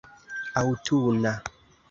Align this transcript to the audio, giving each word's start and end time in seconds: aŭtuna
aŭtuna 0.61 1.35